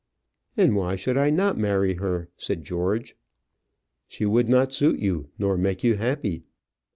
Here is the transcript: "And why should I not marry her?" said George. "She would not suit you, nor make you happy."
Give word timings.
"And 0.57 0.75
why 0.75 0.95
should 0.95 1.15
I 1.15 1.29
not 1.29 1.59
marry 1.59 1.93
her?" 1.97 2.27
said 2.35 2.63
George. 2.63 3.15
"She 4.07 4.25
would 4.25 4.49
not 4.49 4.73
suit 4.73 4.97
you, 4.99 5.29
nor 5.37 5.57
make 5.59 5.83
you 5.83 5.95
happy." 5.97 6.41